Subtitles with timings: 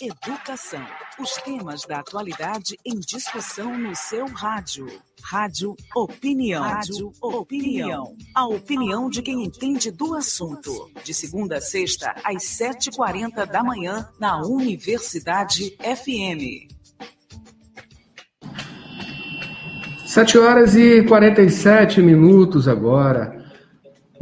[0.00, 0.86] Educação.
[1.18, 4.86] Os temas da atualidade em discussão no seu rádio.
[5.20, 6.62] Rádio Opinião.
[6.62, 8.14] Rádio Opinião.
[8.36, 10.88] A opinião de quem entende do assunto.
[11.02, 16.70] De segunda a sexta, às 7h40 da manhã, na Universidade FM.
[20.06, 23.41] 7 horas e 47 minutos agora.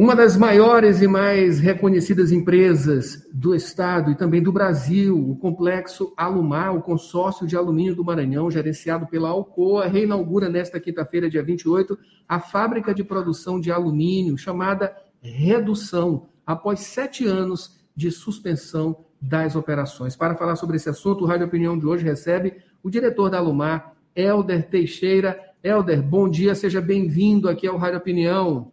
[0.01, 6.15] Uma das maiores e mais reconhecidas empresas do Estado e também do Brasil, o Complexo
[6.16, 11.98] Alumar, o consórcio de alumínio do Maranhão, gerenciado pela Alcoa, reinaugura nesta quinta-feira, dia 28,
[12.27, 20.16] a fábrica de produção de alumínio, chamada Redução, após sete anos de suspensão das operações.
[20.16, 23.93] Para falar sobre esse assunto, o Rádio Opinião de hoje recebe o diretor da Alumar,
[24.16, 25.38] Helder Teixeira.
[25.62, 28.73] Helder, bom dia, seja bem-vindo aqui ao Rádio Opinião.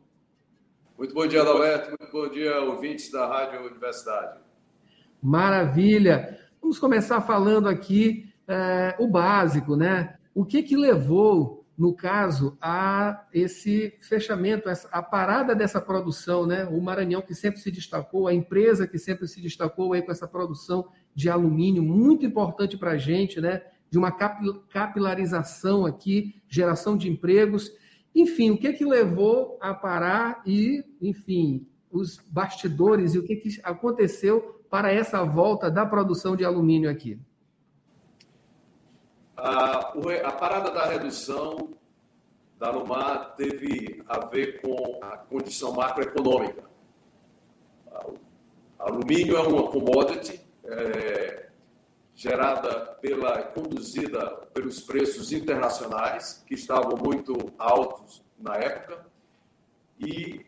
[0.98, 1.90] Muito bom dia, Adalberto.
[1.90, 4.40] Muito bom dia, ouvintes da Rádio Universidade.
[5.22, 6.40] Maravilha.
[6.60, 10.16] Vamos começar falando aqui é, o básico, né?
[10.34, 16.66] O que que levou, no caso, a esse fechamento, a parada dessa produção, né?
[16.66, 20.28] O Maranhão que sempre se destacou, a empresa que sempre se destacou aí com essa
[20.28, 23.62] produção de alumínio, muito importante para a gente, né?
[23.88, 27.72] De uma capilarização aqui, geração de empregos
[28.18, 33.60] enfim, o que que levou a parar e, enfim, os bastidores e o que, que
[33.64, 37.20] aconteceu para essa volta da produção de alumínio aqui?
[39.38, 39.94] A,
[40.24, 41.70] a parada da redução
[42.58, 46.64] da Alumar teve a ver com a condição macroeconômica.
[48.80, 51.17] Alumínio é uma commodity é,
[52.18, 59.06] gerada pela, conduzida pelos preços internacionais, que estavam muito altos na época,
[60.00, 60.44] e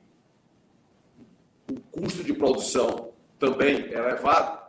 [1.71, 4.59] o custo de produção também elevado,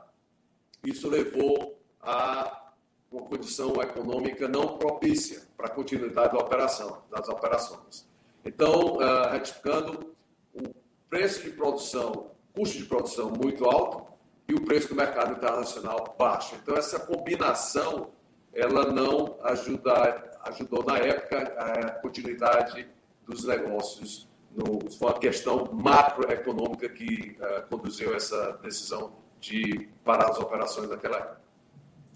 [0.84, 2.74] isso levou a
[3.10, 8.06] uma condição econômica não propícia para a continuidade da operação, das operações.
[8.44, 10.14] Então, uh, retificando,
[10.54, 10.62] o
[11.08, 14.09] preço de produção, custo de produção muito alto,
[14.50, 16.56] e o preço do mercado internacional baixo.
[16.60, 18.10] Então, essa combinação,
[18.52, 22.88] ela não ajuda, ajudou na época a continuidade
[23.26, 24.28] dos negócios.
[24.52, 31.18] No, foi uma questão macroeconômica que uh, conduziu essa decisão de parar as operações naquela
[31.18, 31.40] época.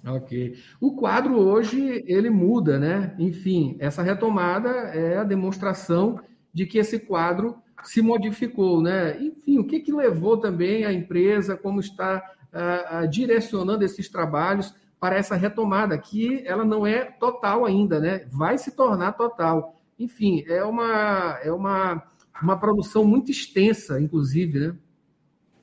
[0.07, 0.59] Ok.
[0.81, 3.15] O quadro hoje ele muda, né?
[3.19, 6.21] Enfim, essa retomada é a demonstração
[6.55, 9.21] de que esse quadro se modificou, né?
[9.21, 12.23] Enfim, o que, que levou também a empresa, como está
[12.53, 18.27] ah, ah, direcionando esses trabalhos para essa retomada, que ela não é total ainda, né?
[18.31, 19.81] Vai se tornar total.
[19.99, 22.03] Enfim, é uma, é uma,
[22.41, 24.77] uma produção muito extensa, inclusive, né?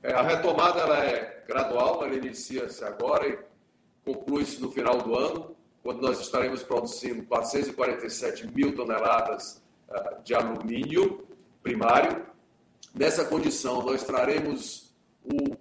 [0.02, 3.38] É, a retomada ela é gradual, ela inicia-se agora e
[4.04, 9.61] conclui-se no final do ano, quando nós estaremos produzindo 447 mil toneladas
[10.24, 11.26] de alumínio
[11.62, 12.26] primário.
[12.94, 14.94] Nessa condição, nós traremos
[15.24, 15.56] o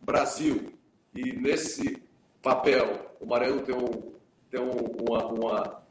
[0.00, 0.72] Brasil,
[1.14, 2.02] e nesse
[2.42, 4.12] papel, o Maranhão tem, um,
[4.50, 4.70] tem um,
[5.02, 5.82] uma, uma,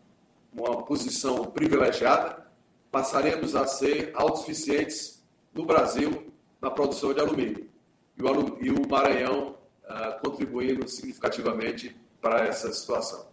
[0.54, 2.48] uma posição privilegiada,
[2.92, 5.24] passaremos a ser autossuficientes
[5.54, 6.32] no Brasil
[6.62, 7.70] na produção de alumínio.
[8.18, 13.33] E o, e o Maranhão uh, contribuindo significativamente para essa situação.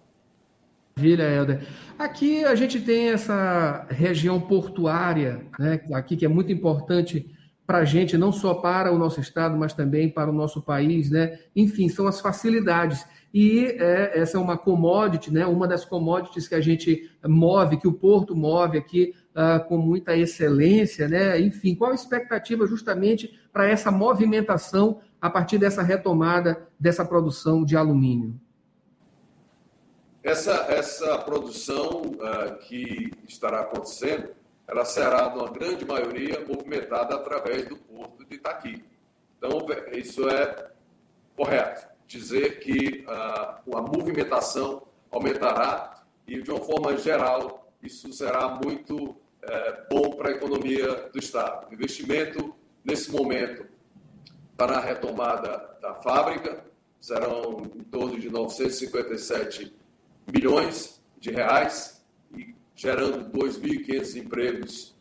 [1.00, 1.66] Maravilha, Helder.
[1.99, 7.34] Aqui a gente tem essa região portuária, né, aqui que é muito importante
[7.66, 11.11] para a gente, não só para o nosso estado, mas também para o nosso país,
[11.11, 11.38] né?
[11.56, 13.06] Enfim, são as facilidades.
[13.33, 15.47] E é, essa é uma commodity, né?
[15.47, 20.17] Uma das commodities que a gente move, que o Porto move aqui uh, com muita
[20.17, 21.41] excelência, né?
[21.41, 27.77] Enfim, qual a expectativa justamente para essa movimentação a partir dessa retomada dessa produção de
[27.77, 28.38] alumínio?
[30.22, 34.34] Essa, essa produção uh, que estará acontecendo,
[34.69, 38.84] ela será, na grande maioria, movimentada através do porto de Itaqui.
[39.38, 40.70] Então, isso é
[41.34, 41.88] correto.
[42.06, 49.16] Dizer que uh, a movimentação aumentará e, de uma forma geral, isso será muito uh,
[49.90, 51.73] bom para a economia do Estado.
[51.73, 53.64] Investimento, nesse momento,
[54.55, 56.62] para a retomada da fábrica,
[57.00, 59.80] serão em torno de 957
[60.31, 62.05] bilhões de reais,
[62.37, 64.97] e gerando 2.500 empregos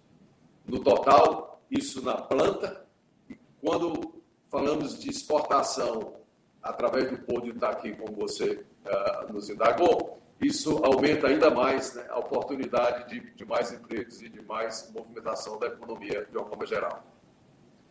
[0.65, 2.85] no total, isso na planta.
[3.29, 6.13] E quando falamos de exportação
[6.61, 12.05] através do Porto de Itaqui, como você uh, nos indagou, isso aumenta ainda mais né,
[12.09, 16.65] a oportunidade de, de mais empregos e de mais movimentação da economia de uma forma
[16.65, 17.03] geral.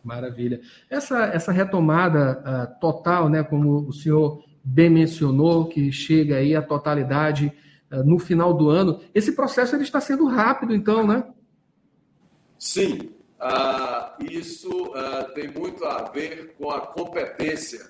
[0.03, 0.61] Maravilha.
[0.89, 6.61] Essa, essa retomada uh, total, né, como o senhor bem mencionou, que chega aí à
[6.61, 7.51] totalidade
[7.91, 9.01] uh, no final do ano.
[9.13, 11.23] Esse processo ele está sendo rápido, então, né?
[12.57, 17.89] Sim, uh, isso uh, tem muito a ver com a competência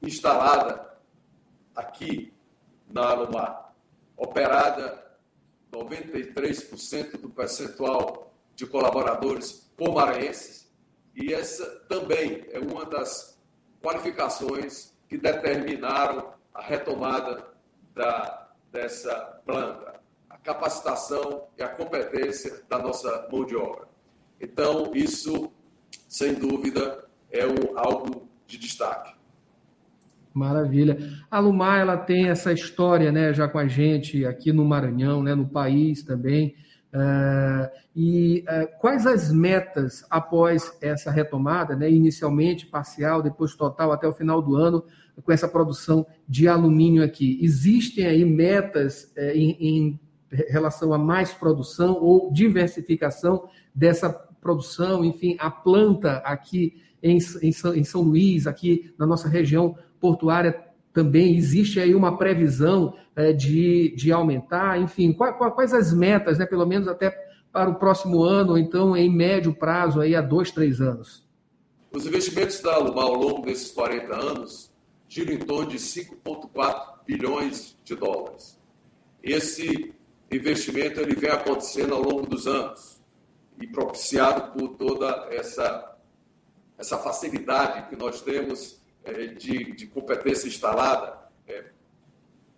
[0.00, 0.88] instalada
[1.74, 2.32] aqui
[2.88, 3.74] na Alumar,
[4.16, 5.04] operada
[5.72, 10.70] 93% do percentual de colaboradores pomarenses,
[11.14, 13.40] e essa também é uma das
[13.82, 17.48] qualificações que determinaram a retomada
[17.94, 19.14] da, dessa
[19.44, 19.90] planta
[20.42, 23.86] capacitação e a competência da nossa mão de obra.
[24.40, 25.52] Então, isso,
[26.08, 29.14] sem dúvida, é um, algo de destaque.
[30.32, 30.96] Maravilha.
[31.30, 35.34] A Lumar, ela tem essa história, né, já com a gente aqui no Maranhão, né,
[35.34, 36.54] no país também.
[36.92, 44.08] Uh, e uh, quais as metas após essa retomada, né, inicialmente parcial, depois total até
[44.08, 44.84] o final do ano,
[45.22, 47.38] com essa produção de alumínio aqui?
[47.42, 50.00] Existem aí metas uh, em, em
[50.48, 57.84] relação a mais produção ou diversificação dessa produção, enfim, a planta aqui em, em, em
[57.84, 64.12] São Luís, aqui na nossa região portuária também existe aí uma previsão é, de, de
[64.12, 67.10] aumentar, enfim, quais, quais as metas, né, pelo menos até
[67.52, 71.28] para o próximo ano, ou então em médio prazo, aí a dois, três anos?
[71.92, 74.72] Os investimentos da Alumar ao longo desses 40 anos
[75.08, 78.60] giram em torno de 5,4 bilhões de dólares.
[79.22, 79.92] Esse
[80.30, 83.00] investimento ele vem acontecendo ao longo dos anos
[83.60, 85.96] e propiciado por toda essa,
[86.78, 88.80] essa facilidade que nós temos
[89.38, 91.64] de, de competência instalada é,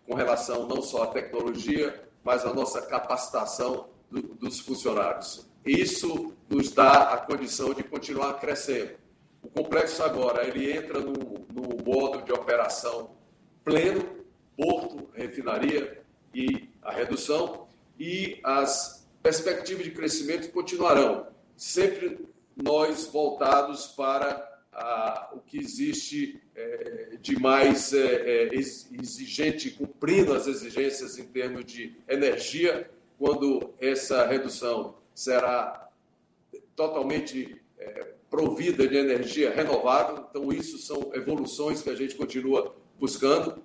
[0.06, 5.46] com relação não só à tecnologia, mas à nossa capacitação do, dos funcionários.
[5.64, 8.96] Isso nos dá a condição de continuar crescendo.
[9.42, 13.10] O complexo agora ele entra no, no modo de operação
[13.64, 14.04] pleno,
[14.56, 16.02] porto, refinaria,
[16.34, 17.68] e a redução,
[17.98, 27.16] e as perspectivas de crescimento continuarão, sempre nós voltados para ah, o que existe é,
[27.20, 34.96] de mais é, é, exigente, cumprindo as exigências em termos de energia, quando essa redução
[35.14, 35.88] será
[36.74, 40.26] totalmente é, provida de energia renovável.
[40.28, 43.62] Então, isso são evoluções que a gente continua buscando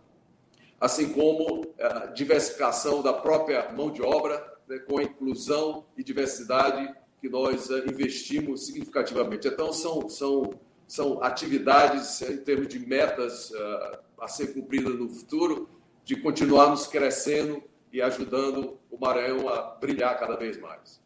[0.79, 6.93] assim como a diversificação da própria mão de obra, né, com a inclusão e diversidade
[7.19, 9.47] que nós eh, investimos significativamente.
[9.47, 10.53] Então, são, são,
[10.87, 15.69] são atividades em termos de metas uh, a ser cumpridas no futuro,
[16.05, 17.61] de continuarmos crescendo
[17.91, 21.01] e ajudando o Maranhão a brilhar cada vez mais.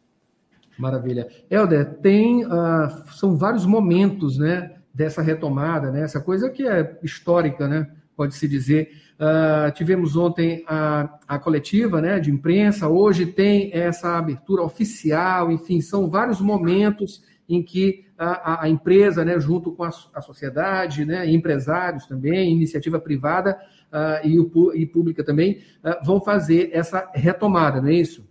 [0.78, 1.28] Maravilha.
[1.50, 7.66] Helder, tem, uh, são vários momentos né, dessa retomada, né, essa coisa que é histórica,
[7.66, 8.92] né, pode-se dizer.
[9.18, 15.80] Uh, tivemos ontem a, a coletiva né, de imprensa, hoje tem essa abertura oficial, enfim,
[15.80, 21.28] são vários momentos em que a, a empresa, né, junto com a, a sociedade, né,
[21.28, 23.60] empresários também, iniciativa privada
[23.92, 28.26] uh, e, o, e pública também, uh, vão fazer essa retomada, não é isso?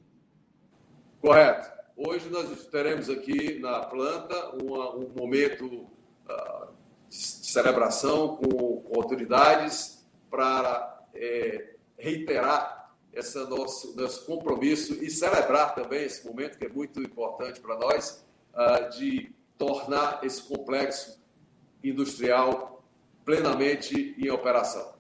[1.20, 1.70] Correto.
[1.96, 5.86] Hoje nós teremos aqui na planta uma, um momento
[7.10, 16.06] de celebração com, com autoridades, para é, reiterar esse nosso, nosso compromisso e celebrar também
[16.06, 18.31] esse momento que é muito importante para nós, uh,
[18.98, 21.22] de tornar esse complexo
[21.84, 22.84] industrial
[23.24, 24.94] plenamente em operação.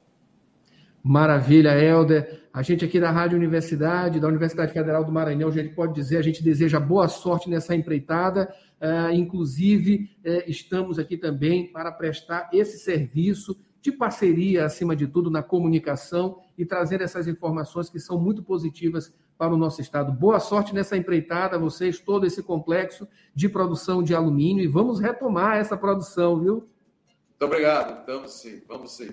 [1.03, 2.41] Maravilha, Helder.
[2.53, 6.17] A gente aqui da Rádio Universidade, da Universidade Federal do Maranhão, a gente pode dizer,
[6.17, 8.53] a gente deseja boa sorte nessa empreitada.
[8.79, 15.31] Uh, inclusive, uh, estamos aqui também para prestar esse serviço de parceria, acima de tudo,
[15.31, 20.11] na comunicação e trazer essas informações que são muito positivas para o nosso Estado.
[20.11, 25.57] Boa sorte nessa empreitada, vocês, todo esse complexo de produção de alumínio, e vamos retomar
[25.57, 26.53] essa produção, viu?
[26.53, 29.09] Muito obrigado, vamos sim, vamos sim.